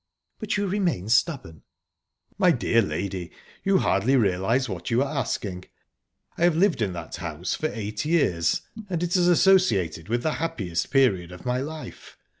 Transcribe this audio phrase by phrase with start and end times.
[0.39, 1.61] "But you remain stubborn?"
[2.39, 3.29] "My dear lady,
[3.63, 5.65] you hardly realise what you are asking.
[6.39, 10.33] I have lived in that house for eight years, and it is associated with the
[10.41, 12.17] happiest period of my life.